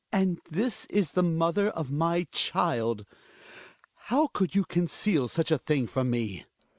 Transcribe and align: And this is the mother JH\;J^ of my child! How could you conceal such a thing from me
And 0.11 0.41
this 0.49 0.87
is 0.87 1.11
the 1.11 1.21
mother 1.21 1.67
JH\;J^ 1.67 1.71
of 1.73 1.91
my 1.91 2.23
child! 2.31 3.05
How 4.05 4.25
could 4.33 4.55
you 4.55 4.65
conceal 4.65 5.27
such 5.27 5.51
a 5.51 5.59
thing 5.59 5.85
from 5.85 6.09
me 6.09 6.45